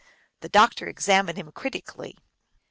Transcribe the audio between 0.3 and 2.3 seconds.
The doc tor examined him critically.